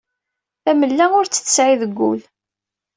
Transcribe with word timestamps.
Tamella 0.63 1.05
ur 1.17 1.25
tt-tesɛi 1.27 1.75
deg 1.81 1.95
ul. 2.09 2.21